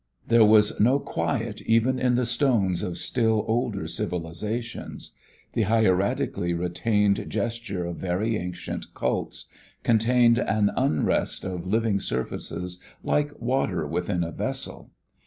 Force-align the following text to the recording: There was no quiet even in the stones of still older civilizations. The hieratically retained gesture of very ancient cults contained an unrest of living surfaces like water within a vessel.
There 0.27 0.43
was 0.43 0.79
no 0.79 0.97
quiet 0.97 1.61
even 1.67 1.99
in 1.99 2.15
the 2.15 2.25
stones 2.25 2.81
of 2.81 2.97
still 2.97 3.45
older 3.47 3.85
civilizations. 3.85 5.11
The 5.53 5.65
hieratically 5.65 6.55
retained 6.57 7.29
gesture 7.29 7.85
of 7.85 7.97
very 7.97 8.35
ancient 8.35 8.95
cults 8.95 9.45
contained 9.83 10.39
an 10.39 10.71
unrest 10.75 11.45
of 11.45 11.67
living 11.67 11.99
surfaces 11.99 12.81
like 13.03 13.39
water 13.39 13.85
within 13.85 14.23
a 14.23 14.31
vessel. 14.31 14.89